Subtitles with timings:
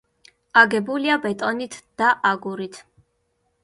[0.61, 2.85] აგებულია ბეტონით და აგურით.